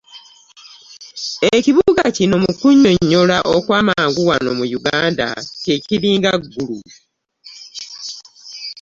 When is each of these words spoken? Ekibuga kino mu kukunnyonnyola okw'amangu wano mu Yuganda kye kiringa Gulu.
Ekibuga 1.55 2.03
kino 2.17 2.35
mu 2.43 2.49
kukunnyonnyola 2.53 3.37
okw'amangu 3.55 4.21
wano 4.29 4.51
mu 4.59 4.65
Yuganda 4.73 5.27
kye 5.63 5.75
kiringa 5.85 6.31
Gulu. 6.51 6.79